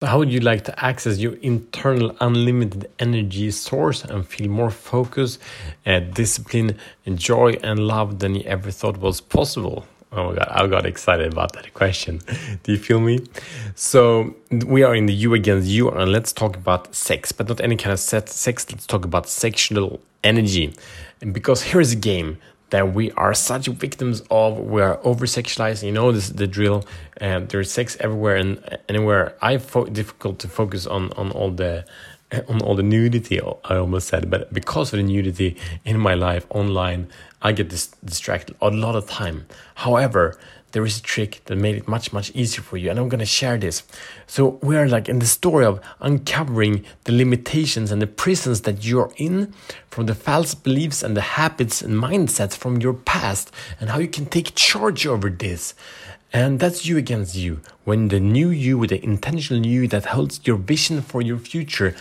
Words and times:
How 0.00 0.18
would 0.18 0.30
you 0.30 0.38
like 0.38 0.62
to 0.66 0.84
access 0.84 1.18
your 1.18 1.34
internal 1.42 2.14
unlimited 2.20 2.88
energy 3.00 3.50
source 3.50 4.04
and 4.04 4.24
feel 4.24 4.48
more 4.48 4.70
focus, 4.70 5.40
uh, 5.86 5.98
discipline, 5.98 6.78
and 7.04 7.18
joy 7.18 7.54
and 7.64 7.80
love 7.80 8.20
than 8.20 8.36
you 8.36 8.42
ever 8.42 8.70
thought 8.70 8.98
was 8.98 9.20
possible? 9.20 9.86
Oh 10.12 10.30
my 10.30 10.36
god, 10.36 10.48
I 10.52 10.68
got 10.68 10.86
excited 10.86 11.32
about 11.32 11.52
that 11.54 11.74
question. 11.74 12.20
Do 12.62 12.70
you 12.70 12.78
feel 12.78 13.00
me? 13.00 13.26
So 13.74 14.36
we 14.52 14.84
are 14.84 14.94
in 14.94 15.06
the 15.06 15.12
you 15.12 15.34
against 15.34 15.66
you, 15.66 15.90
and 15.90 16.12
let's 16.12 16.32
talk 16.32 16.54
about 16.54 16.94
sex, 16.94 17.32
but 17.32 17.48
not 17.48 17.60
any 17.60 17.74
kind 17.74 17.92
of 17.92 17.98
sex. 17.98 18.46
Let's 18.70 18.86
talk 18.86 19.04
about 19.04 19.28
sexual 19.28 19.98
energy, 20.22 20.74
and 21.20 21.34
because 21.34 21.62
here's 21.72 21.90
a 21.90 21.96
game 21.96 22.38
that 22.70 22.94
we 22.94 23.10
are 23.12 23.34
such 23.34 23.66
victims 23.66 24.22
of. 24.30 24.58
We 24.58 24.82
are 24.82 25.00
over 25.04 25.26
sexualized. 25.26 25.82
You 25.82 25.92
know 25.92 26.12
this 26.12 26.28
the 26.28 26.46
drill. 26.46 26.84
Um, 27.20 27.46
there's 27.46 27.70
sex 27.70 27.96
everywhere 28.00 28.36
and 28.36 28.78
anywhere. 28.88 29.34
I 29.40 29.58
fo- 29.58 29.86
difficult 29.86 30.38
to 30.40 30.48
focus 30.48 30.86
on 30.86 31.12
on 31.12 31.30
all 31.32 31.50
the 31.50 31.84
on 32.48 32.60
all 32.62 32.74
the 32.74 32.82
nudity. 32.82 33.40
I 33.40 33.76
almost 33.76 34.08
said, 34.08 34.30
but 34.30 34.52
because 34.52 34.92
of 34.92 34.98
the 34.98 35.02
nudity 35.02 35.56
in 35.84 35.98
my 35.98 36.14
life 36.14 36.46
online, 36.50 37.08
I 37.40 37.52
get 37.52 37.68
dis- 37.68 37.94
distracted 38.04 38.56
a 38.60 38.70
lot 38.70 38.94
of 38.96 39.08
time. 39.08 39.46
However, 39.74 40.38
there 40.72 40.84
is 40.84 40.98
a 40.98 41.02
trick 41.02 41.40
that 41.46 41.56
made 41.56 41.76
it 41.76 41.88
much 41.88 42.12
much 42.12 42.30
easier 42.34 42.62
for 42.62 42.76
you 42.76 42.90
and 42.90 42.98
i'm 42.98 43.08
going 43.08 43.18
to 43.18 43.26
share 43.26 43.58
this. 43.58 43.82
So 44.26 44.58
we 44.62 44.76
are 44.76 44.88
like 44.88 45.08
in 45.08 45.18
the 45.18 45.26
story 45.26 45.64
of 45.64 45.80
uncovering 46.00 46.84
the 47.04 47.12
limitations 47.12 47.90
and 47.90 48.02
the 48.02 48.06
prisons 48.06 48.62
that 48.62 48.84
you're 48.84 49.12
in 49.16 49.54
from 49.90 50.06
the 50.06 50.14
false 50.14 50.54
beliefs 50.54 51.02
and 51.02 51.16
the 51.16 51.20
habits 51.20 51.82
and 51.82 51.94
mindsets 51.94 52.56
from 52.56 52.80
your 52.80 52.94
past 52.94 53.50
and 53.80 53.90
how 53.90 53.98
you 53.98 54.08
can 54.08 54.26
take 54.26 54.54
charge 54.54 55.06
over 55.06 55.30
this. 55.30 55.74
And 56.30 56.60
that's 56.60 56.84
you 56.84 56.98
against 56.98 57.34
you. 57.34 57.60
When 57.84 58.08
the 58.08 58.20
new 58.20 58.50
you 58.50 58.76
with 58.76 58.90
the 58.90 59.02
intentional 59.02 59.64
you 59.64 59.88
that 59.88 60.06
holds 60.06 60.40
your 60.44 60.58
vision 60.58 61.00
for 61.00 61.22
your 61.22 61.38
future 61.38 61.96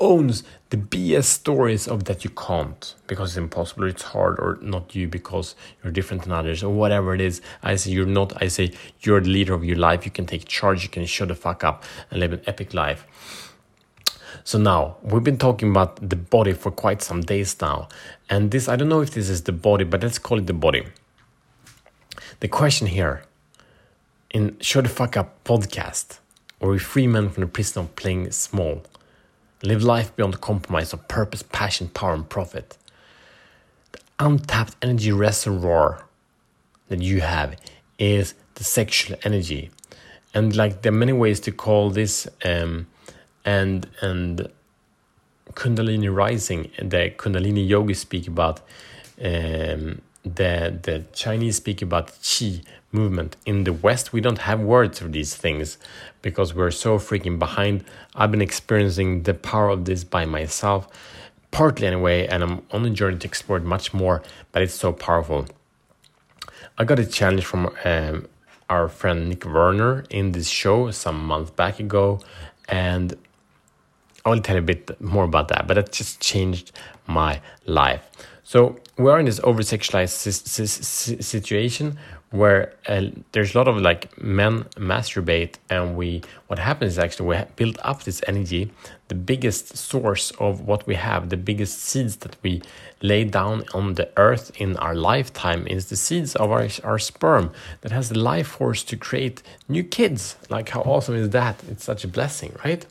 owns 0.00 0.42
the 0.70 0.78
BS 0.78 1.24
stories 1.24 1.86
of 1.86 2.04
that 2.04 2.24
you 2.24 2.30
can't 2.30 2.94
because 3.06 3.30
it's 3.30 3.36
impossible, 3.36 3.84
it's 3.84 4.02
hard, 4.02 4.38
or 4.38 4.58
not 4.62 4.94
you 4.94 5.06
because 5.06 5.54
you're 5.82 5.92
different 5.92 6.22
than 6.22 6.32
others, 6.32 6.62
or 6.62 6.72
whatever 6.72 7.14
it 7.14 7.20
is. 7.20 7.42
I 7.62 7.76
say 7.76 7.90
you're 7.90 8.06
not, 8.06 8.42
I 8.42 8.48
say 8.48 8.72
you're 9.00 9.20
the 9.20 9.28
leader 9.28 9.52
of 9.52 9.64
your 9.64 9.76
life, 9.76 10.04
you 10.04 10.10
can 10.10 10.26
take 10.26 10.46
charge, 10.46 10.82
you 10.82 10.88
can 10.88 11.04
shut 11.04 11.28
the 11.28 11.34
fuck 11.34 11.62
up 11.62 11.84
and 12.10 12.18
live 12.18 12.32
an 12.32 12.40
epic 12.46 12.72
life. 12.72 13.06
So 14.42 14.58
now 14.58 14.96
we've 15.02 15.24
been 15.24 15.38
talking 15.38 15.70
about 15.70 16.08
the 16.08 16.16
body 16.16 16.54
for 16.54 16.70
quite 16.70 17.02
some 17.02 17.20
days 17.20 17.60
now, 17.60 17.88
and 18.30 18.50
this 18.50 18.68
I 18.68 18.76
don't 18.76 18.88
know 18.88 19.02
if 19.02 19.10
this 19.10 19.28
is 19.28 19.42
the 19.42 19.52
body, 19.52 19.84
but 19.84 20.02
let's 20.02 20.18
call 20.18 20.38
it 20.38 20.46
the 20.46 20.54
body. 20.54 20.86
The 22.40 22.48
question 22.48 22.86
here 22.86 23.22
in 24.30 24.56
Shut 24.60 24.84
the 24.84 24.90
Fuck 24.90 25.16
Up 25.16 25.44
podcast, 25.44 26.20
or 26.58 26.70
we 26.70 26.78
free 26.78 27.06
men 27.06 27.28
from 27.28 27.42
the 27.42 27.48
prison 27.48 27.82
of 27.82 27.96
playing 27.96 28.30
small 28.30 28.82
Live 29.62 29.82
life 29.82 30.14
beyond 30.16 30.34
the 30.34 30.38
compromise 30.38 30.92
of 30.92 31.06
purpose, 31.08 31.42
passion, 31.42 31.88
power, 31.88 32.14
and 32.14 32.28
profit. 32.28 32.78
The 33.92 34.00
untapped 34.18 34.74
energy 34.80 35.12
reservoir 35.12 36.06
that 36.88 37.02
you 37.02 37.20
have 37.20 37.56
is 37.98 38.34
the 38.54 38.64
sexual 38.64 39.18
energy. 39.22 39.70
And 40.32 40.56
like 40.56 40.82
there 40.82 40.92
are 40.92 40.96
many 40.96 41.12
ways 41.12 41.40
to 41.40 41.52
call 41.52 41.90
this 41.90 42.26
um, 42.44 42.86
and 43.44 43.86
and 44.00 44.48
Kundalini 45.54 46.14
rising, 46.14 46.70
the 46.78 47.12
Kundalini 47.16 47.66
yogis 47.66 48.00
speak 48.00 48.28
about 48.28 48.60
um, 49.22 50.00
the 50.22 50.78
the 50.82 51.04
Chinese 51.12 51.56
speak 51.56 51.82
about 51.82 52.08
qi 52.22 52.62
movement. 52.92 53.36
In 53.46 53.64
the 53.64 53.72
West, 53.72 54.12
we 54.12 54.20
don't 54.20 54.38
have 54.38 54.60
words 54.60 54.98
for 54.98 55.08
these 55.08 55.34
things 55.34 55.78
because 56.22 56.54
we're 56.54 56.70
so 56.70 56.98
freaking 56.98 57.38
behind. 57.38 57.84
I've 58.14 58.30
been 58.30 58.42
experiencing 58.42 59.22
the 59.22 59.34
power 59.34 59.68
of 59.68 59.84
this 59.84 60.04
by 60.04 60.24
myself, 60.24 60.88
partly 61.50 61.86
anyway, 61.86 62.26
and 62.26 62.42
I'm 62.42 62.62
on 62.70 62.84
a 62.84 62.90
journey 62.90 63.18
to 63.18 63.28
explore 63.28 63.58
it 63.58 63.64
much 63.64 63.94
more. 63.94 64.22
But 64.52 64.62
it's 64.62 64.74
so 64.74 64.92
powerful. 64.92 65.46
I 66.76 66.84
got 66.84 66.98
a 66.98 67.06
challenge 67.06 67.44
from 67.44 67.70
um, 67.84 68.26
our 68.68 68.88
friend 68.88 69.28
Nick 69.28 69.44
Werner 69.44 70.04
in 70.10 70.32
this 70.32 70.48
show 70.48 70.90
some 70.90 71.24
months 71.24 71.50
back 71.50 71.80
ago, 71.80 72.20
and 72.68 73.16
I 74.24 74.30
will 74.30 74.40
tell 74.40 74.56
you 74.56 74.62
a 74.62 74.64
bit 74.64 75.00
more 75.00 75.24
about 75.24 75.48
that. 75.48 75.66
But 75.66 75.78
it 75.78 75.92
just 75.92 76.20
changed 76.20 76.72
my 77.06 77.40
life. 77.66 78.08
So 78.52 78.80
we 78.98 79.08
are 79.08 79.20
in 79.20 79.26
this 79.26 79.38
over 79.44 79.62
sexualized 79.62 81.22
situation 81.22 81.96
where 82.30 82.74
uh, 82.88 83.02
there's 83.30 83.54
a 83.54 83.58
lot 83.58 83.68
of 83.68 83.76
like 83.76 84.20
men 84.20 84.64
masturbate 84.74 85.54
and 85.68 85.96
we 85.96 86.22
what 86.48 86.58
happens 86.58 86.94
is 86.94 86.98
actually 86.98 87.28
we 87.28 87.44
build 87.54 87.78
up 87.82 88.02
this 88.02 88.20
energy. 88.26 88.72
The 89.06 89.14
biggest 89.14 89.76
source 89.76 90.32
of 90.40 90.62
what 90.62 90.84
we 90.88 90.96
have 90.96 91.28
the 91.28 91.36
biggest 91.36 91.78
seeds 91.80 92.16
that 92.24 92.34
we 92.42 92.60
lay 93.02 93.22
down 93.22 93.66
on 93.72 93.94
the 93.94 94.08
earth 94.16 94.50
in 94.56 94.76
our 94.78 94.96
lifetime 94.96 95.68
is 95.68 95.88
the 95.88 95.94
seeds 95.94 96.34
of 96.34 96.50
our, 96.50 96.66
our 96.82 96.98
sperm 96.98 97.52
that 97.82 97.92
has 97.92 98.08
the 98.08 98.18
life 98.18 98.48
force 98.48 98.82
to 98.82 98.96
create 98.96 99.44
new 99.68 99.84
kids. 99.84 100.34
Like 100.48 100.70
how 100.70 100.80
awesome 100.80 101.14
is 101.14 101.30
that? 101.30 101.62
It's 101.70 101.84
such 101.84 102.02
a 102.02 102.08
blessing 102.08 102.56
right 102.64 102.84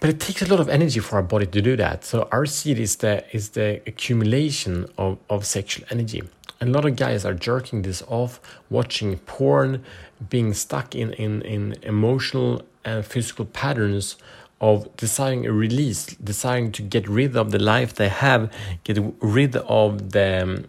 but 0.00 0.10
it 0.10 0.20
takes 0.20 0.42
a 0.42 0.46
lot 0.46 0.60
of 0.60 0.68
energy 0.68 1.00
for 1.00 1.16
our 1.16 1.22
body 1.22 1.46
to 1.46 1.62
do 1.62 1.76
that. 1.76 2.04
So 2.04 2.28
our 2.30 2.46
seed 2.46 2.78
is 2.78 2.96
the 2.96 3.24
is 3.34 3.50
the 3.50 3.82
accumulation 3.86 4.86
of, 4.96 5.18
of 5.28 5.44
sexual 5.44 5.86
energy. 5.90 6.22
And 6.60 6.70
a 6.70 6.72
lot 6.72 6.84
of 6.84 6.96
guys 6.96 7.24
are 7.24 7.34
jerking 7.34 7.82
this 7.82 8.02
off, 8.08 8.40
watching 8.68 9.18
porn, 9.18 9.84
being 10.28 10.52
stuck 10.54 10.94
in, 10.94 11.12
in, 11.12 11.42
in 11.42 11.76
emotional 11.82 12.62
and 12.84 13.04
physical 13.04 13.44
patterns 13.44 14.16
of 14.60 14.94
desiring 14.96 15.46
a 15.46 15.52
release, 15.52 16.06
desiring 16.16 16.72
to 16.72 16.82
get 16.82 17.08
rid 17.08 17.36
of 17.36 17.52
the 17.52 17.60
life 17.60 17.94
they 17.94 18.08
have, 18.08 18.52
get 18.82 18.98
rid 19.20 19.54
of 19.54 20.10
the, 20.10 20.64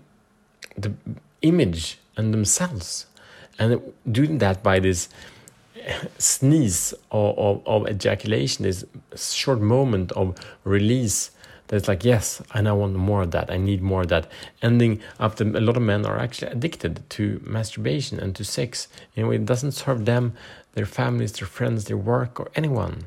the 0.77 0.93
image 1.41 1.97
and 2.15 2.33
themselves. 2.33 3.07
And 3.57 3.81
doing 4.09 4.37
that 4.37 4.61
by 4.61 4.79
this 4.79 5.09
sneeze 6.17 6.93
of, 7.11 7.37
of, 7.37 7.67
of 7.67 7.87
ejaculation, 7.87 8.63
this 8.63 8.85
short 9.15 9.61
moment 9.61 10.11
of 10.13 10.35
release 10.63 11.31
that's 11.69 11.87
like, 11.87 12.03
yes, 12.03 12.41
and 12.55 12.67
I 12.67 12.73
want 12.73 12.95
more 12.95 13.21
of 13.21 13.31
that. 13.31 13.51
I 13.51 13.57
need 13.57 13.81
more 13.81 14.01
of 14.01 14.07
that. 14.07 14.29
Ending 14.63 15.01
up, 15.19 15.35
the, 15.35 15.45
a 15.45 15.61
lot 15.61 15.77
of 15.77 15.83
men 15.83 16.03
are 16.03 16.17
actually 16.17 16.51
addicted 16.51 17.07
to 17.11 17.39
masturbation 17.45 18.19
and 18.19 18.35
to 18.35 18.43
sex. 18.43 18.87
Know, 19.15 19.29
it 19.29 19.45
doesn't 19.45 19.73
serve 19.73 20.05
them, 20.05 20.33
their 20.73 20.87
families, 20.87 21.31
their 21.33 21.47
friends, 21.47 21.85
their 21.85 21.97
work, 21.97 22.39
or 22.39 22.49
anyone. 22.55 23.05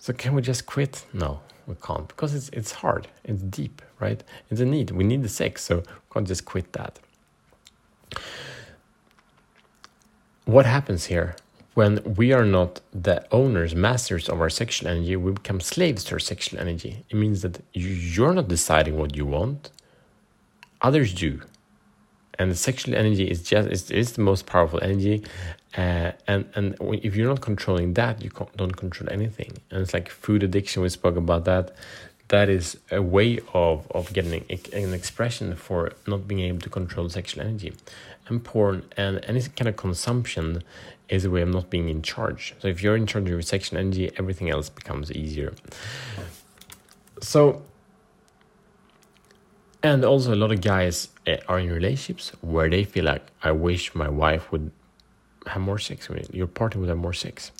So 0.00 0.12
can 0.12 0.34
we 0.34 0.42
just 0.42 0.66
quit? 0.66 1.04
No, 1.12 1.40
we 1.68 1.76
can't 1.76 2.08
because 2.08 2.34
it's 2.34 2.48
it's 2.50 2.72
hard. 2.72 3.08
It's 3.24 3.42
deep, 3.42 3.80
right? 4.00 4.22
It's 4.50 4.60
a 4.60 4.64
need. 4.64 4.90
We 4.90 5.04
need 5.04 5.22
the 5.22 5.28
sex, 5.28 5.62
so 5.62 5.76
we 5.76 5.82
can't 6.12 6.26
just 6.26 6.44
quit 6.44 6.72
that. 6.72 6.98
What 10.46 10.66
happens 10.66 11.06
here? 11.06 11.36
When 11.76 12.02
we 12.14 12.32
are 12.32 12.46
not 12.46 12.80
the 12.94 13.18
owners, 13.30 13.74
masters 13.74 14.30
of 14.30 14.40
our 14.40 14.48
sexual 14.48 14.88
energy, 14.88 15.14
we 15.14 15.30
become 15.32 15.60
slaves 15.60 16.04
to 16.04 16.14
our 16.14 16.18
sexual 16.18 16.58
energy. 16.58 17.04
It 17.10 17.16
means 17.16 17.42
that 17.42 17.60
you're 17.74 18.32
not 18.32 18.48
deciding 18.48 18.96
what 18.96 19.14
you 19.14 19.26
want, 19.26 19.70
others 20.80 21.12
do. 21.12 21.42
And 22.38 22.50
the 22.50 22.56
sexual 22.56 22.94
energy 22.94 23.24
is 23.30 23.42
just 23.42 23.68
is, 23.68 23.90
is 23.90 24.12
the 24.12 24.22
most 24.22 24.46
powerful 24.46 24.80
energy, 24.82 25.22
uh, 25.76 26.12
and 26.26 26.42
and 26.54 26.76
if 27.06 27.14
you're 27.14 27.28
not 27.28 27.42
controlling 27.42 27.92
that, 27.94 28.22
you 28.24 28.30
don't 28.56 28.76
control 28.84 29.08
anything. 29.10 29.52
And 29.70 29.82
it's 29.82 29.92
like 29.92 30.08
food 30.08 30.42
addiction. 30.42 30.82
We 30.82 30.88
spoke 30.88 31.16
about 31.16 31.44
that. 31.44 31.76
That 32.28 32.48
is 32.48 32.78
a 32.90 33.00
way 33.00 33.38
of 33.54 33.86
of 33.92 34.12
getting 34.12 34.44
an 34.72 34.94
expression 34.94 35.54
for 35.54 35.92
not 36.06 36.26
being 36.26 36.40
able 36.40 36.60
to 36.60 36.70
control 36.70 37.08
sexual 37.08 37.44
energy, 37.44 37.72
and 38.28 38.42
porn 38.42 38.82
and 38.96 39.24
any 39.24 39.42
kind 39.42 39.68
of 39.68 39.76
consumption 39.76 40.62
is 41.08 41.24
a 41.24 41.30
way 41.30 41.42
of 41.42 41.48
not 41.48 41.70
being 41.70 41.88
in 41.88 42.02
charge. 42.02 42.54
So 42.58 42.68
if 42.68 42.82
you're 42.82 42.96
in 42.96 43.06
charge 43.06 43.24
of 43.24 43.30
your 43.30 43.42
sexual 43.42 43.78
energy, 43.78 44.10
everything 44.18 44.50
else 44.50 44.68
becomes 44.68 45.12
easier. 45.12 45.54
So, 47.20 47.62
and 49.82 50.04
also 50.04 50.34
a 50.34 50.36
lot 50.36 50.52
of 50.52 50.60
guys 50.60 51.08
eh, 51.26 51.38
are 51.48 51.60
in 51.60 51.70
relationships 51.70 52.32
where 52.40 52.68
they 52.68 52.84
feel 52.84 53.04
like, 53.04 53.24
I 53.42 53.52
wish 53.52 53.94
my 53.94 54.08
wife 54.08 54.50
would 54.50 54.72
have 55.46 55.62
more 55.62 55.78
sex 55.78 56.08
with 56.08 56.30
me. 56.30 56.38
Your 56.38 56.48
partner 56.48 56.80
would 56.80 56.88
have 56.88 56.98
more 56.98 57.12
sex. 57.12 57.52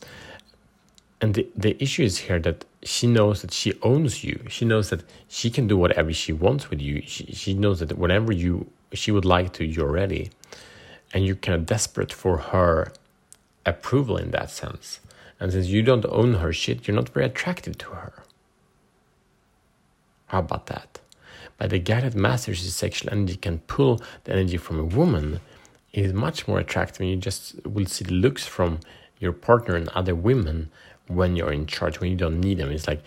And 1.20 1.34
the, 1.34 1.48
the 1.56 1.82
issue 1.82 2.02
is 2.02 2.18
here 2.18 2.38
that 2.40 2.64
she 2.82 3.06
knows 3.06 3.42
that 3.42 3.52
she 3.52 3.72
owns 3.82 4.22
you. 4.22 4.44
She 4.48 4.64
knows 4.64 4.90
that 4.90 5.02
she 5.28 5.50
can 5.50 5.66
do 5.66 5.76
whatever 5.76 6.12
she 6.12 6.32
wants 6.32 6.68
with 6.70 6.80
you. 6.80 7.02
She, 7.06 7.26
she 7.26 7.54
knows 7.54 7.80
that 7.80 7.96
whenever 7.96 8.32
you 8.32 8.70
she 8.92 9.10
would 9.10 9.24
like 9.24 9.52
to, 9.54 9.64
you're 9.64 9.90
ready. 9.90 10.30
And 11.12 11.24
you're 11.24 11.36
kind 11.36 11.56
of 11.56 11.66
desperate 11.66 12.12
for 12.12 12.38
her 12.38 12.92
approval 13.64 14.16
in 14.16 14.30
that 14.32 14.50
sense. 14.50 15.00
And 15.40 15.52
since 15.52 15.66
you 15.66 15.82
don't 15.82 16.04
own 16.06 16.34
her 16.34 16.52
shit, 16.52 16.86
you're 16.86 16.94
not 16.94 17.08
very 17.10 17.26
attractive 17.26 17.76
to 17.78 17.90
her. 17.90 18.22
How 20.26 20.40
about 20.40 20.66
that? 20.66 21.00
But 21.58 21.70
the 21.70 21.78
guy 21.78 22.00
that 22.00 22.14
masters 22.14 22.62
his 22.62 22.74
sexual 22.74 23.12
energy 23.12 23.36
can 23.36 23.60
pull 23.60 24.02
the 24.24 24.32
energy 24.32 24.56
from 24.56 24.78
a 24.78 24.84
woman 24.84 25.40
is 25.92 26.12
much 26.12 26.46
more 26.46 26.58
attractive. 26.58 27.00
And 27.00 27.10
you 27.10 27.16
just 27.16 27.64
will 27.66 27.86
see 27.86 28.04
the 28.04 28.12
looks 28.12 28.46
from 28.46 28.80
your 29.18 29.32
partner 29.32 29.76
and 29.76 29.88
other 29.90 30.14
women 30.14 30.70
when 31.08 31.36
you're 31.36 31.52
in 31.52 31.66
charge, 31.66 32.00
when 32.00 32.10
you 32.10 32.16
don't 32.16 32.40
need 32.40 32.58
them. 32.58 32.70
It's 32.70 32.86
like 32.86 33.02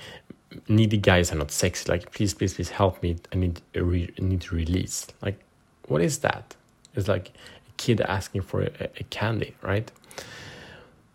needy 0.67 0.97
guys 0.97 1.31
are 1.31 1.35
not 1.35 1.51
sexy. 1.51 1.89
Like, 1.89 2.11
please, 2.11 2.33
please, 2.33 2.53
please 2.53 2.69
help 2.69 3.01
me. 3.03 3.17
I 3.33 3.37
need, 3.37 3.61
I 3.75 3.79
need 3.81 4.41
to 4.41 4.55
release. 4.55 5.07
Like, 5.21 5.39
what 5.87 6.01
is 6.01 6.19
that? 6.19 6.55
It's 6.95 7.07
like 7.07 7.29
a 7.29 7.71
kid 7.77 8.01
asking 8.01 8.41
for 8.43 8.63
a, 8.63 8.89
a 8.99 9.03
candy, 9.09 9.55
right? 9.61 9.91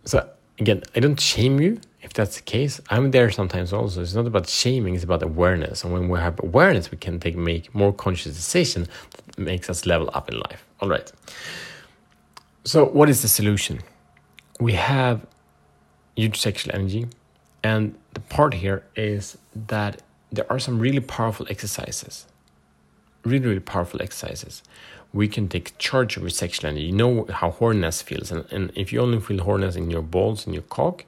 So, 0.05 0.29
again, 0.59 0.83
I 0.95 1.01
don't 1.01 1.19
shame 1.19 1.61
you 1.61 1.81
if 2.03 2.13
that's 2.13 2.37
the 2.37 2.43
case. 2.43 2.81
I'm 2.91 3.11
there 3.11 3.31
sometimes 3.31 3.73
also. 3.73 4.03
It's 4.03 4.15
not 4.15 4.27
about 4.27 4.49
shaming, 4.49 4.95
it's 4.95 5.05
about 5.05 5.23
awareness. 5.23 5.85
And 5.85 5.93
when 5.93 6.09
we 6.09 6.19
have 6.19 6.39
awareness, 6.41 6.91
we 6.91 6.99
can 6.99 7.19
take 7.19 7.37
make 7.37 7.75
more 7.75 7.93
conscious 7.93 8.35
decision 8.35 8.87
that 9.17 9.39
makes 9.39 9.71
us 9.71 9.87
level 9.87 10.11
up 10.13 10.31
in 10.31 10.39
life. 10.39 10.65
All 10.81 10.89
right. 10.89 11.11
So, 12.65 12.87
what 12.87 13.09
is 13.09 13.23
the 13.23 13.29
solution? 13.29 13.81
We 14.61 14.73
have 14.75 15.27
huge 16.17 16.41
sexual 16.41 16.75
energy. 16.75 17.07
And 17.63 17.95
the 18.13 18.21
part 18.21 18.55
here 18.55 18.85
is 18.95 19.39
that 19.55 20.03
there 20.31 20.51
are 20.51 20.59
some 20.59 20.79
really 20.79 21.01
powerful 21.01 21.47
exercises. 21.49 22.27
Really, 23.25 23.47
really 23.47 23.61
powerful 23.61 24.03
exercises. 24.03 24.63
We 25.13 25.29
can 25.29 25.49
take 25.49 25.79
charge 25.79 26.17
of 26.17 26.23
your 26.23 26.31
sexual 26.31 26.69
energy. 26.69 26.87
You 26.87 26.93
know 26.93 27.27
how 27.31 27.53
horniness 27.53 28.03
feels. 28.03 28.31
And, 28.31 28.45
and 28.51 28.73
if 28.75 28.93
you 28.93 29.01
only 29.01 29.21
feel 29.21 29.39
horniness 29.39 29.77
in 29.77 29.91
your 29.91 30.03
balls 30.03 30.45
and 30.45 30.55
your 30.55 30.65
cock, 30.65 31.05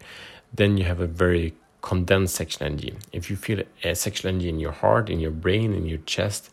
then 0.54 0.78
you 0.78 0.84
have 0.84 1.00
a 1.00 1.06
very 1.06 1.54
condensed 1.82 2.34
sexual 2.34 2.66
energy. 2.66 2.94
If 3.12 3.30
you 3.30 3.36
feel 3.36 3.62
a 3.84 3.94
sexual 3.94 4.28
energy 4.30 4.48
in 4.48 4.58
your 4.58 4.72
heart, 4.72 5.10
in 5.10 5.20
your 5.20 5.30
brain, 5.30 5.74
in 5.74 5.86
your 5.86 5.98
chest, 5.98 6.50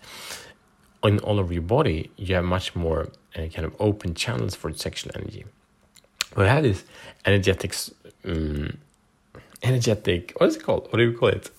in 1.04 1.20
all 1.20 1.40
over 1.40 1.54
your 1.54 1.62
body, 1.64 2.12
you 2.18 2.36
have 2.36 2.46
much 2.46 2.76
more 2.76 3.10
uh, 3.36 3.48
kind 3.48 3.66
of 3.66 3.76
open 3.80 4.14
channels 4.14 4.56
for 4.56 4.74
sexual 4.74 5.12
energy. 5.16 5.46
We 6.36 6.46
have 6.46 6.64
this 6.64 6.84
energetic, 7.26 7.76
um, 8.26 8.78
energetic. 9.62 10.34
What 10.38 10.50
is 10.50 10.56
it 10.58 10.64
called? 10.64 10.88
What 10.92 10.98
do 10.98 11.04
you 11.04 11.18
call 11.18 11.30
it? 11.30 11.50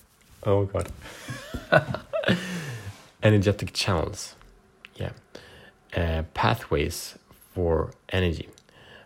Oh 0.44 0.64
god, 0.64 0.90
energetic 3.22 3.72
channels. 3.72 4.34
Yeah, 4.96 5.10
uh, 5.96 6.22
pathways 6.34 7.18
for 7.54 7.92
energy. 8.10 8.48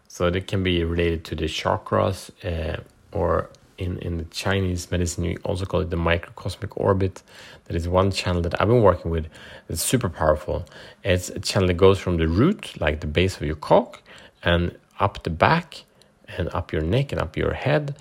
So 0.09 0.31
they 0.31 0.41
can 0.41 0.63
be 0.63 0.83
related 0.85 1.25
to 1.27 1.35
the 1.37 1.45
chakras, 1.45 2.31
uh, 2.45 2.81
or 3.13 3.51
in, 3.79 3.99
in 3.99 4.19
the 4.19 4.25
Chinese 4.25 4.91
medicine, 4.91 5.25
you 5.25 5.39
also 5.45 5.65
call 5.65 5.81
it 5.81 5.91
the 5.91 5.97
microcosmic 5.97 6.77
orbit. 6.77 7.23
That 7.65 7.77
is 7.77 7.89
one 7.89 8.11
channel 8.11 8.43
that 8.43 8.61
I've 8.61 8.69
been 8.69 8.83
working 8.83 9.11
with. 9.11 9.29
It's 9.69 9.83
super 9.83 10.09
powerful. 10.09 10.67
It's 11.05 11.31
a 11.31 11.39
channel 11.39 11.69
that 11.69 11.75
goes 11.75 11.99
from 11.99 12.17
the 12.17 12.27
root, 12.27 12.81
like 12.81 13.01
the 13.01 13.07
base 13.07 13.37
of 13.37 13.43
your 13.43 13.57
cock, 13.57 14.03
and 14.43 14.77
up 14.99 15.23
the 15.23 15.31
back, 15.31 15.85
and 16.37 16.49
up 16.55 16.73
your 16.73 16.83
neck, 16.83 17.13
and 17.13 17.21
up 17.21 17.37
your 17.37 17.55
head, 17.55 17.97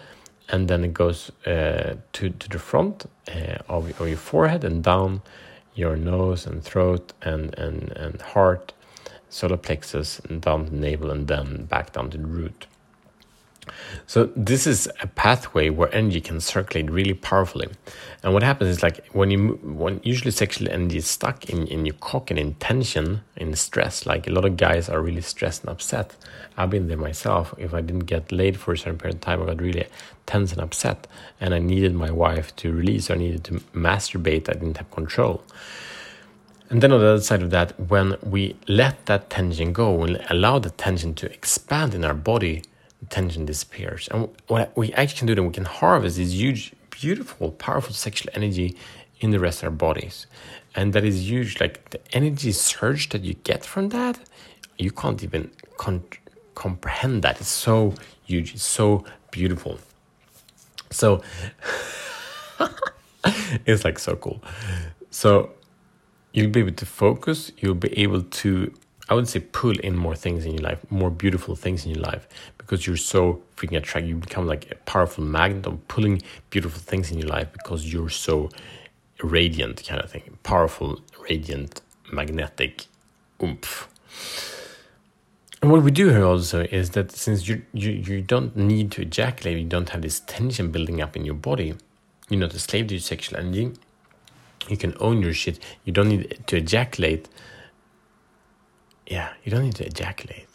and 0.49 0.67
then 0.67 0.83
it 0.83 0.93
goes 0.93 1.31
uh, 1.45 1.95
to 2.13 2.29
to 2.29 2.49
the 2.49 2.59
front 2.59 3.05
uh, 3.29 3.57
of, 3.69 3.99
of 3.99 4.07
your 4.07 4.17
forehead 4.17 4.63
and 4.63 4.83
down 4.83 5.21
your 5.75 5.95
nose 5.95 6.45
and 6.45 6.63
throat 6.63 7.13
and 7.21 7.57
and 7.57 7.91
and 7.95 8.21
heart, 8.21 8.73
solar 9.29 9.57
plexus, 9.57 10.19
and 10.19 10.41
down 10.41 10.65
the 10.65 10.71
navel, 10.71 11.11
and 11.11 11.27
then 11.27 11.65
back 11.65 11.93
down 11.93 12.09
to 12.09 12.17
the 12.17 12.27
root. 12.27 12.67
So 14.05 14.29
this 14.35 14.67
is 14.67 14.89
a 15.01 15.07
pathway 15.07 15.69
where 15.69 15.93
energy 15.93 16.21
can 16.21 16.39
circulate 16.39 16.89
really 16.89 17.13
powerfully. 17.13 17.69
And 18.23 18.33
what 18.33 18.43
happens 18.43 18.69
is 18.69 18.83
like 18.83 19.05
when 19.13 19.31
you 19.31 19.59
when 19.63 19.99
usually 20.03 20.31
sexual 20.31 20.69
energy 20.69 20.97
is 20.97 21.07
stuck 21.07 21.49
in, 21.49 21.67
in 21.67 21.85
your 21.85 21.95
cock 21.95 22.31
and 22.31 22.39
in 22.39 22.55
tension, 22.55 23.21
in 23.35 23.55
stress, 23.55 24.05
like 24.05 24.27
a 24.27 24.31
lot 24.31 24.45
of 24.45 24.57
guys 24.57 24.89
are 24.89 25.01
really 25.01 25.21
stressed 25.21 25.63
and 25.63 25.69
upset. 25.69 26.15
I've 26.57 26.69
been 26.69 26.87
there 26.87 26.97
myself. 26.97 27.53
If 27.57 27.73
I 27.73 27.81
didn't 27.81 28.05
get 28.05 28.31
laid 28.31 28.59
for 28.59 28.73
a 28.73 28.77
certain 28.77 28.97
period 28.97 29.15
of 29.15 29.21
time, 29.21 29.41
I 29.41 29.45
got 29.45 29.61
really 29.61 29.87
tense 30.25 30.51
and 30.51 30.61
upset. 30.61 31.07
And 31.39 31.53
I 31.53 31.59
needed 31.59 31.93
my 31.93 32.11
wife 32.11 32.55
to 32.57 32.71
release, 32.71 33.09
I 33.09 33.15
needed 33.15 33.43
to 33.45 33.53
masturbate, 33.73 34.49
I 34.49 34.53
didn't 34.53 34.77
have 34.77 34.89
control. 34.91 35.43
And 36.69 36.81
then 36.83 36.91
on 36.91 36.99
the 36.99 37.07
other 37.07 37.21
side 37.21 37.41
of 37.41 37.49
that, 37.51 37.79
when 37.79 38.17
we 38.21 38.57
let 38.67 39.05
that 39.05 39.29
tension 39.29 39.71
go 39.71 40.03
and 40.03 40.23
allow 40.29 40.59
the 40.59 40.69
tension 40.69 41.13
to 41.15 41.31
expand 41.31 41.93
in 41.93 42.03
our 42.03 42.13
body, 42.13 42.63
tension 43.09 43.45
disappears. 43.45 44.07
And 44.11 44.29
what 44.47 44.75
we 44.75 44.93
actually 44.93 45.17
can 45.19 45.27
do, 45.27 45.35
then 45.35 45.45
we 45.45 45.53
can 45.53 45.65
harvest 45.65 46.17
this 46.17 46.31
huge, 46.31 46.73
beautiful, 46.89 47.51
powerful 47.51 47.93
sexual 47.93 48.31
energy 48.33 48.75
in 49.19 49.31
the 49.31 49.39
rest 49.39 49.63
of 49.63 49.65
our 49.65 49.71
bodies. 49.71 50.27
And 50.75 50.93
that 50.93 51.03
is 51.03 51.29
huge. 51.29 51.59
Like 51.59 51.89
the 51.89 51.99
energy 52.13 52.51
surge 52.51 53.09
that 53.09 53.23
you 53.23 53.33
get 53.33 53.65
from 53.65 53.89
that, 53.89 54.19
you 54.77 54.91
can't 54.91 55.23
even 55.23 55.51
con- 55.77 56.03
comprehend 56.55 57.23
that. 57.23 57.39
It's 57.39 57.49
so 57.49 57.93
huge, 58.25 58.53
it's 58.53 58.63
so 58.63 59.05
beautiful. 59.31 59.79
So 60.91 61.21
it's 63.65 63.83
like 63.83 63.99
so 63.99 64.15
cool. 64.15 64.41
So 65.09 65.51
you'll 66.33 66.51
be 66.51 66.59
able 66.59 66.73
to 66.73 66.85
focus, 66.85 67.51
you'll 67.57 67.75
be 67.75 67.97
able 67.97 68.21
to 68.21 68.73
I 69.09 69.13
would 69.13 69.27
say 69.27 69.39
pull 69.39 69.77
in 69.79 69.95
more 69.95 70.15
things 70.15 70.45
in 70.45 70.51
your 70.53 70.63
life, 70.63 70.79
more 70.89 71.09
beautiful 71.09 71.55
things 71.55 71.85
in 71.85 71.91
your 71.91 72.03
life, 72.03 72.27
because 72.57 72.85
you're 72.85 72.97
so 72.97 73.41
freaking 73.55 73.77
attractive. 73.77 74.09
You 74.09 74.15
become 74.17 74.47
like 74.47 74.69
a 74.71 74.75
powerful 74.75 75.23
magnet 75.23 75.65
of 75.65 75.87
pulling 75.87 76.21
beautiful 76.49 76.79
things 76.79 77.11
in 77.11 77.17
your 77.17 77.29
life 77.29 77.47
because 77.53 77.91
you're 77.91 78.09
so 78.09 78.49
radiant, 79.23 79.83
kind 79.87 80.01
of 80.01 80.11
thing. 80.11 80.37
Powerful, 80.43 80.99
radiant, 81.29 81.81
magnetic 82.11 82.85
oomph. 83.41 83.87
And 85.61 85.71
what 85.71 85.81
we 85.81 85.91
do 85.91 86.09
here 86.09 86.23
also 86.23 86.63
is 86.65 86.91
that 86.91 87.11
since 87.11 87.47
you, 87.47 87.63
you 87.73 87.91
you 87.91 88.21
don't 88.21 88.55
need 88.55 88.91
to 88.91 89.01
ejaculate, 89.01 89.57
you 89.57 89.65
don't 89.65 89.89
have 89.89 90.01
this 90.01 90.19
tension 90.19 90.71
building 90.71 91.01
up 91.01 91.15
in 91.15 91.25
your 91.25 91.33
body, 91.33 91.75
you're 92.29 92.39
not 92.39 92.53
a 92.53 92.59
slave 92.59 92.87
to 92.87 92.95
your 92.95 93.01
sexual 93.01 93.39
energy. 93.39 93.71
You 94.67 94.77
can 94.77 94.95
own 94.99 95.21
your 95.21 95.33
shit. 95.33 95.59
You 95.85 95.93
don't 95.93 96.09
need 96.09 96.43
to 96.47 96.57
ejaculate 96.57 97.29
yeah, 99.07 99.33
you 99.43 99.51
don't 99.51 99.63
need 99.63 99.75
to 99.75 99.85
ejaculate. 99.85 100.47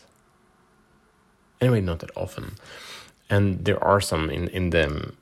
Anyway, 1.61 1.81
not 1.81 2.01
that 2.01 2.11
often. 2.17 2.57
And 3.31 3.65
there 3.65 3.83
are 3.83 4.01
some 4.01 4.29
in, 4.31 4.49
in 4.49 4.71
the 4.71 5.13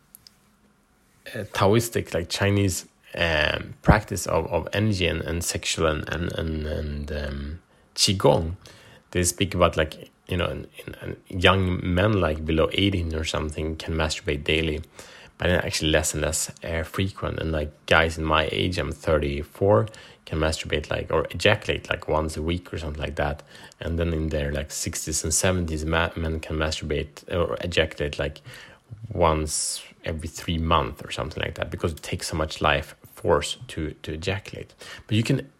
uh, 1.34 1.44
Taoistic, 1.52 2.12
like 2.12 2.28
Chinese 2.28 2.86
um, 3.14 3.74
practice 3.82 4.26
of, 4.26 4.46
of 4.46 4.68
energy 4.72 5.06
and, 5.06 5.20
and 5.20 5.44
sexual 5.44 5.86
and, 5.86 6.08
and, 6.12 6.32
and, 6.32 6.66
and 6.66 7.12
um, 7.12 7.60
Qigong. 7.94 8.56
They 9.12 9.22
speak 9.24 9.54
about 9.54 9.76
like, 9.76 10.10
you 10.28 10.36
know, 10.36 10.64
young 11.28 11.80
men 11.82 12.20
like 12.20 12.44
below 12.44 12.68
18 12.72 13.14
or 13.14 13.24
something 13.24 13.76
can 13.76 13.94
masturbate 13.94 14.44
daily, 14.44 14.80
but 15.38 15.50
actually 15.50 15.90
less 15.90 16.14
and 16.14 16.22
less 16.22 16.50
uh, 16.64 16.82
frequent. 16.84 17.38
And 17.38 17.52
like 17.52 17.70
guys 17.86 18.16
in 18.16 18.24
my 18.24 18.48
age, 18.50 18.78
I'm 18.78 18.92
34, 18.92 19.86
can 20.26 20.38
masturbate 20.38 20.90
like 20.90 21.10
or 21.10 21.26
ejaculate 21.30 21.90
like 21.90 22.08
once 22.08 22.36
a 22.36 22.42
week 22.42 22.72
or 22.72 22.78
something 22.78 23.02
like 23.02 23.16
that. 23.16 23.42
And 23.80 23.98
then 23.98 24.12
in 24.12 24.28
their 24.28 24.52
like 24.52 24.68
60s 24.68 25.24
and 25.24 25.32
70s 25.68 25.84
men 26.16 26.40
can 26.40 26.56
masturbate 26.56 27.28
or 27.32 27.56
ejaculate 27.60 28.18
like 28.18 28.40
once 29.12 29.82
every 30.04 30.28
three 30.28 30.58
months 30.58 31.02
or 31.04 31.10
something 31.10 31.42
like 31.42 31.54
that 31.54 31.70
because 31.70 31.92
it 31.92 32.02
takes 32.02 32.28
so 32.28 32.36
much 32.36 32.60
life 32.60 32.94
force 33.14 33.58
to 33.68 33.94
to 34.02 34.12
ejaculate. 34.12 34.74
But 35.06 35.16
you 35.16 35.22
can 35.22 35.50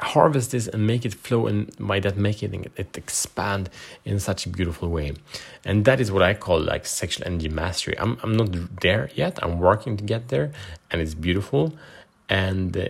harvest 0.00 0.50
this 0.50 0.66
and 0.66 0.86
make 0.86 1.04
it 1.04 1.14
flow 1.14 1.46
and 1.46 1.70
by 1.78 2.00
that 2.00 2.16
making 2.16 2.64
it, 2.64 2.72
it 2.76 2.98
expand 2.98 3.70
in 4.04 4.18
such 4.18 4.46
a 4.46 4.48
beautiful 4.48 4.88
way. 4.88 5.12
And 5.64 5.84
that 5.84 6.00
is 6.00 6.10
what 6.10 6.22
i 6.22 6.34
call 6.34 6.60
like 6.60 6.86
sexual 6.86 7.26
energy 7.26 7.48
mastery. 7.48 7.98
I'm, 7.98 8.18
I'm 8.22 8.36
not 8.36 8.80
there 8.80 9.10
yet. 9.14 9.38
I'm 9.42 9.58
working 9.58 9.96
to 9.96 10.04
get 10.04 10.28
there 10.28 10.52
and 10.90 11.00
it's 11.00 11.14
beautiful. 11.14 11.72
And 12.28 12.76
uh, 12.76 12.88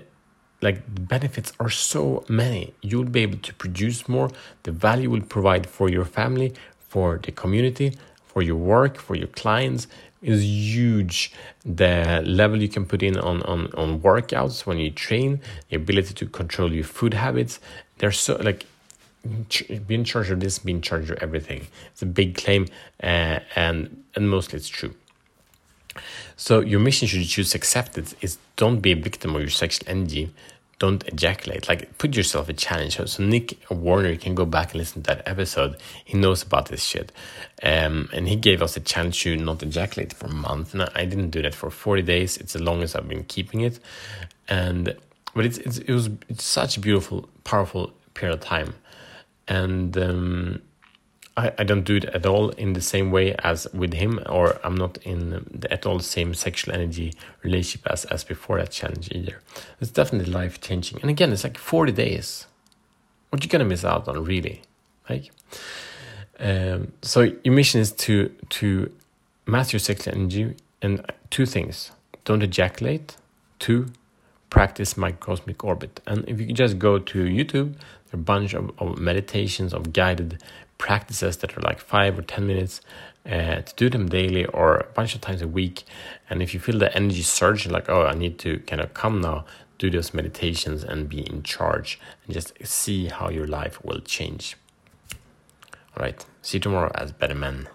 like 0.62 0.83
the 0.95 1.00
benefits 1.00 1.52
are 1.61 1.71
so 1.71 2.25
many. 2.28 2.73
You'll 2.81 3.04
be 3.04 3.21
able 3.21 3.38
to 3.38 3.54
produce 3.54 4.09
more. 4.09 4.31
The 4.62 4.73
value 4.73 5.11
will 5.11 5.23
provide 5.23 5.69
for 5.69 5.88
your 5.88 6.04
family 6.04 6.54
for 6.88 7.19
the 7.23 7.33
community 7.33 7.97
for 8.33 8.42
your 8.42 8.57
work 8.57 8.97
for 8.99 9.14
your 9.14 9.28
clients 9.28 9.87
is 10.23 10.45
huge. 10.45 11.33
The 11.64 12.23
level 12.25 12.62
you 12.62 12.69
can 12.69 12.87
put 12.87 13.02
in 13.02 13.19
on, 13.19 13.42
on, 13.42 13.71
on 13.75 14.00
workouts 14.00 14.64
when 14.66 14.78
you 14.78 14.90
train 14.90 15.40
the 15.69 15.76
ability 15.76 16.14
to 16.14 16.26
control 16.26 16.73
your 16.73 16.85
food 16.85 17.14
habits. 17.14 17.61
They're 17.99 18.12
so 18.12 18.37
like 18.37 18.66
be 19.87 19.95
in 19.95 20.04
charge 20.04 20.31
of 20.31 20.40
this 20.40 20.59
be 20.59 20.73
in 20.73 20.83
charge 20.83 21.11
of 21.11 21.19
everything. 21.19 21.69
It's 21.92 22.02
a 22.02 22.07
big 22.07 22.37
claim 22.37 22.66
uh, 23.02 23.40
and 23.54 24.04
and 24.16 24.31
mostly 24.31 24.57
it's 24.57 24.69
true 24.69 24.95
so 26.37 26.61
your 26.61 26.80
mission 26.80 27.08
should 27.08 27.26
choose 27.26 27.50
to 27.50 27.58
accept 27.58 27.99
it 27.99 28.14
is 28.20 28.38
don't 28.56 28.80
be 28.80 28.92
a 28.92 28.96
victim 28.96 29.34
of 29.34 29.40
your 29.40 29.50
sexual 29.50 29.88
energy 29.88 30.30
don't 30.82 31.06
ejaculate. 31.06 31.68
Like, 31.68 31.96
put 31.96 32.16
yourself 32.16 32.49
a 32.49 32.52
challenge. 32.52 32.96
So, 32.96 33.22
Nick 33.22 33.56
Warner, 33.70 34.16
can 34.16 34.34
go 34.34 34.44
back 34.44 34.72
and 34.72 34.80
listen 34.80 35.02
to 35.04 35.14
that 35.14 35.28
episode. 35.28 35.76
He 36.04 36.18
knows 36.18 36.42
about 36.42 36.66
this 36.66 36.82
shit. 36.82 37.12
Um, 37.62 38.08
and 38.12 38.26
he 38.26 38.34
gave 38.34 38.61
us 38.62 38.76
a 38.76 38.80
challenge 38.80 39.22
to 39.22 39.37
not 39.37 39.62
ejaculate 39.62 40.12
for 40.12 40.26
a 40.26 40.32
month. 40.32 40.75
And 40.75 40.82
I 40.96 41.04
didn't 41.04 41.30
do 41.30 41.40
that 41.42 41.54
for 41.54 41.70
40 41.70 42.02
days. 42.02 42.37
It's 42.37 42.54
the 42.54 42.62
longest 42.64 42.96
I've 42.96 43.08
been 43.08 43.22
keeping 43.22 43.61
it. 43.61 43.78
And, 44.49 44.96
but 45.37 45.46
it's, 45.46 45.58
it's 45.58 45.78
it 45.78 45.92
was 45.92 46.11
it's 46.28 46.42
such 46.42 46.76
a 46.76 46.80
beautiful, 46.80 47.28
powerful 47.44 47.92
period 48.14 48.34
of 48.34 48.40
time. 48.40 48.75
And, 49.46 49.96
um, 49.96 50.62
I, 51.37 51.53
I 51.59 51.65
don't 51.65 51.85
do 51.85 51.97
it 51.97 52.05
at 52.07 52.27
all 52.27 52.51
in 52.51 52.75
the 52.75 52.81
same 52.81 53.11
way 53.11 53.35
as 53.43 53.67
with 53.73 53.95
him, 53.95 54.21
or 54.29 54.61
I'm 54.65 54.75
not 54.75 54.99
in 54.99 55.31
the, 55.31 55.73
at 55.73 55.87
all 55.87 55.99
the 55.99 56.05
same 56.05 56.35
sexual 56.35 56.75
energy 56.75 57.15
relationship 57.43 57.87
as, 57.91 58.05
as 58.07 58.25
before 58.25 58.59
that 58.59 58.71
challenge 58.71 59.09
either. 59.12 59.41
It's 59.81 59.91
definitely 59.91 60.33
life 60.33 60.61
changing. 60.61 61.01
And 61.01 61.11
again, 61.11 61.33
it's 61.33 61.45
like 61.45 61.57
40 61.57 61.93
days. 61.93 62.47
What 63.31 63.43
you 63.43 63.49
gonna 63.49 63.65
miss 63.65 63.85
out 63.85 64.09
on, 64.09 64.23
really? 64.25 64.62
Like, 65.09 65.31
um, 66.39 66.93
so 67.01 67.23
your 67.23 67.55
mission 67.55 67.81
is 67.81 67.93
to 67.93 68.29
to 68.51 68.93
master 69.47 69.77
your 69.77 69.81
sexual 69.81 70.15
energy 70.15 70.55
and 70.83 71.05
two 71.31 71.47
things: 71.47 71.93
don't 72.25 72.43
ejaculate. 72.43 73.17
Two, 73.59 73.93
practice 74.51 74.99
microcosmic 74.99 75.65
orbit. 75.65 76.01
And 76.07 76.29
if 76.29 76.39
you 76.39 76.53
just 76.53 76.79
go 76.79 76.99
to 76.99 77.25
YouTube, 77.25 77.73
there 77.75 78.19
are 78.19 78.21
a 78.21 78.23
bunch 78.23 78.53
of, 78.53 78.71
of 78.79 78.99
meditations 78.99 79.73
of 79.73 79.95
guided 79.95 80.43
practices 80.83 81.37
that 81.37 81.57
are 81.57 81.61
like 81.61 81.79
five 81.79 82.19
or 82.19 82.23
10 82.23 82.45
minutes 82.45 82.81
uh, 83.25 83.61
to 83.61 83.73
do 83.77 83.89
them 83.89 84.09
daily 84.09 84.45
or 84.47 84.79
a 84.79 84.93
bunch 84.95 85.15
of 85.15 85.21
times 85.21 85.41
a 85.41 85.47
week. 85.47 85.85
And 86.29 86.43
if 86.43 86.53
you 86.53 86.59
feel 86.59 86.77
the 86.77 86.93
energy 86.97 87.23
surge, 87.23 87.69
like, 87.69 87.89
oh, 87.89 88.05
I 88.05 88.15
need 88.15 88.37
to 88.41 88.59
kind 88.67 88.83
of 88.83 88.93
come 88.93 89.21
now, 89.21 89.45
do 89.79 89.91
those 89.91 90.12
meditations 90.12 90.83
and 90.83 91.09
be 91.09 91.21
in 91.21 91.45
charge 91.45 92.01
and 92.25 92.35
just 92.35 92.53
see 92.67 93.07
how 93.07 93.31
your 93.31 93.47
life 93.47 93.83
will 93.85 94.01
change. 94.01 94.57
All 95.97 96.03
right. 96.03 96.27
See 96.43 96.57
you 96.57 96.62
tomorrow 96.62 96.91
as 96.97 97.12
better 97.12 97.37
men. 97.37 97.69